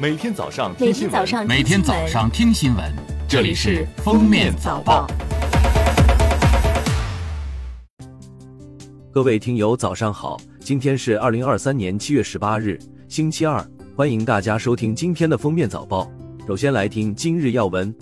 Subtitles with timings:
[0.00, 2.84] 每天早上听新闻每天早上听新闻，
[3.28, 5.04] 这里是《封面早报》。
[9.10, 10.36] 各位听友，早上好！
[10.60, 13.60] 今天是二零二三年七月十八日，星期二，
[13.96, 16.08] 欢迎大家收听今天的《封面早报》。
[16.46, 17.92] 首先来听今日要闻。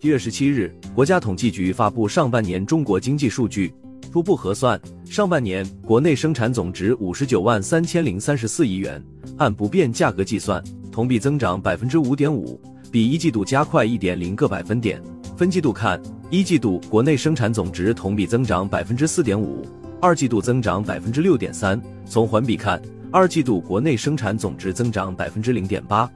[0.00, 3.72] 七月十七日，国家统计局发布上半年中国经济数据，
[4.12, 9.02] 初步核算，上半年国内生产总值五十九万三千零三十四亿元，
[9.38, 10.62] 按不变价格计算，
[10.92, 15.02] 同比增长百分之五点五，比一季度加快一点零个百分点。
[15.34, 15.98] 分季度看，
[16.28, 19.66] 一季度国内生产总值同比增长百分之四点五，
[19.98, 21.80] 二季度增长百分之六点三。
[22.04, 22.78] 从环比看，
[23.10, 26.06] 二季度国内生产总值增长百分之零点八。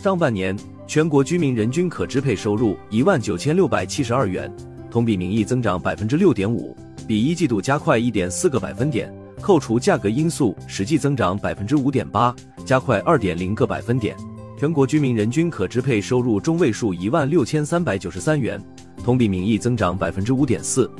[0.00, 0.56] 上半年。
[0.88, 4.48] 全国居民人均可支配收入一万九千六百七十二元，
[4.96, 6.74] 同比名义增长百分之六点五，
[7.06, 9.14] 比一季度加快一点四个百分点。
[9.42, 14.16] 扣除价格因素，实际增长百分之五点八，加快二点零个百分点。
[14.58, 18.58] 全国居民人均可支配收入中位数一万六千三百九十三元，
[19.04, 20.90] 同比名义增长百分之五点四。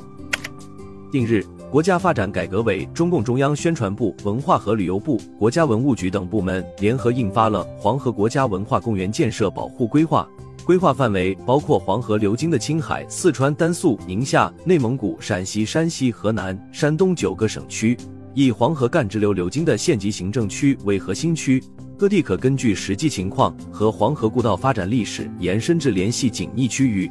[1.11, 1.43] 近日。
[1.69, 10.25] 国家发展改革委、中共中央宣传部、文化和旅游部、国家文物局等部门联合印发了《黄河国家文化公园建设保护规划》，
[10.67, 17.95] 规划范围包括黄河流经的青海、四川、甘肃、宁夏、内蒙古、陕西、山西、河南、山东九个省区，
[18.33, 21.63] 以黄河干支流流经的县级行政区为核心区，
[21.97, 27.09] 各地可根据实际情况和黄河故道发展历史延伸至联系紧密区域。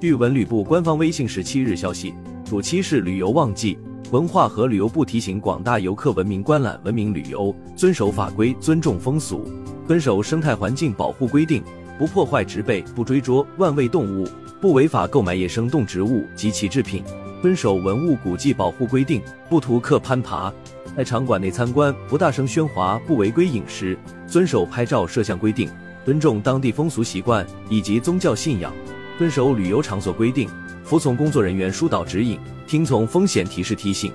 [0.00, 2.12] 据文旅部官方微信十七日消息。
[2.44, 3.78] 暑期是旅游旺季，
[4.10, 9.48] 文化和旅游部提醒广大游客文明观览、文明旅游，遵守法规、尊重风俗，
[9.86, 11.62] 遵守生态环境保护规定，
[11.98, 14.28] 不破坏植被，不追捉万味动物，
[14.60, 17.02] 不违法购买野生动植物及其制品，
[17.40, 20.52] 遵守文物古迹保护规定，不图客攀爬，
[20.96, 25.68] 在场馆内参观不大声喧哗，不违规饮食，遵守拍照摄像规定，
[26.04, 28.72] 尊重当地风俗习惯以及宗教信仰，
[29.18, 30.48] 遵守旅游场所规定。
[30.84, 34.12] 服从工作人员疏导指引，听从风险提示提醒。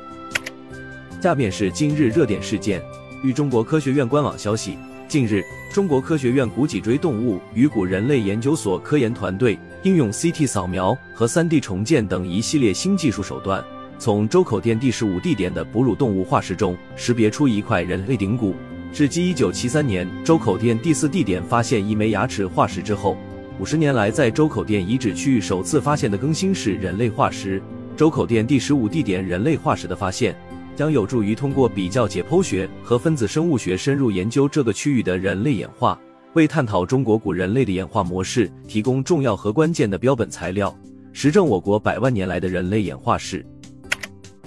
[1.20, 2.80] 下面是今日热点事件。
[3.24, 4.78] 据中国科学院官网消息，
[5.10, 5.44] 近日，
[5.74, 13.66] 中国科学院古脊椎动物与古人类研究所科研团队应用 CT 扫描和 3D 重建等一系列新技术手段，
[13.98, 18.54] 从周口店第十五地点的哺乳动物化石中识别出一块人类顶骨，
[18.94, 23.18] 是继1973年周口店第四地点发现一枚牙齿化石之后。
[23.60, 27.60] 五十年来，在周口店遗址区域首次发现的更新式人类化石，
[27.98, 30.36] 周口店第十五地点人类化石的发现，
[30.80, 36.00] 将有助于通过比较解剖学和分子生物学深入研究这个区域的人类演化，
[36.36, 40.74] 为探讨中国古人类的演化模式提供重要和关键的标本材料，
[41.12, 43.46] 实证我国百万年来的人类演化史。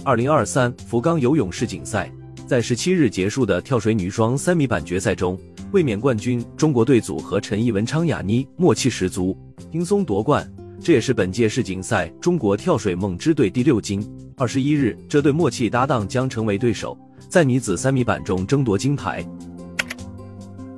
[0.03, 2.11] 二零二三福冈游泳世锦赛
[2.47, 5.39] 在十七日结束的跳水女双三米板决赛中。
[5.71, 9.37] 卫冕冠军中国队组合陈艺文、昌雅妮默契十足，
[9.71, 10.51] 轻松夺冠。
[10.83, 14.05] 这也是本届世锦赛中国跳水梦之队第六金。
[14.35, 16.97] 二十一日，这对默契搭档将成为对手，
[17.29, 19.25] 在女子三米板中争夺金牌。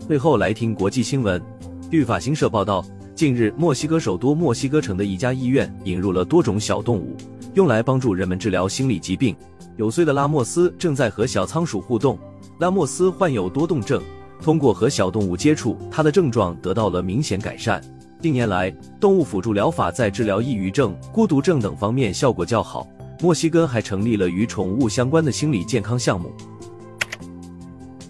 [0.08, 1.42] 最后来听国际新闻。
[1.90, 2.86] 据法新社报道，
[3.16, 7.18] 近日墨西哥首都墨西哥城的一家医院引入了多种小动物，
[7.56, 9.36] 用来帮助人们治疗心理疾病。
[9.76, 12.16] 九岁的拉莫斯正在和小仓鼠互动。
[12.60, 14.00] 拉莫斯患有多动症。
[14.40, 17.82] 通过和小动物接触，他的症状得到了明显改善。
[18.26, 22.88] 近年来，动物辅助疗法在治疗抑郁症、孤独症等方面效果较好。
[23.22, 26.34] 墨西哥还成立了与宠物相关的心理健康项目。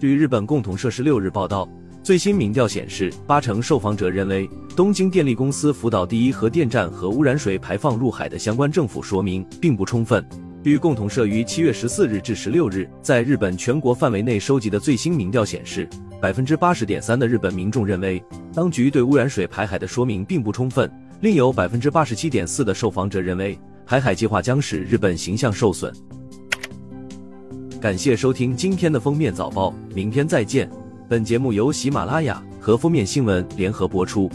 [0.00, 1.68] 据日本共同社十六日报道，
[2.02, 10.26] 最新民调显示，八成受访者认为东京电力公司福岛第一核电站核污染水排放入海的相关政府说明并不充分。
[10.64, 15.86] 据共同社于七月十四日至十六日在日本全国范围内收集的最新民调显示。
[16.20, 18.22] 百分之八十点三的日本民众认为，
[18.54, 20.88] 当局对污染水排海的说明并不充分；
[21.20, 25.92] 另有百分之八十七点四的受访者认为，排海计划将使日本形象受损。
[27.80, 30.68] 感谢收听今天的封面早报，明天再见。
[31.08, 34.28] 本节目由喜马拉雅和封面新闻联合播出。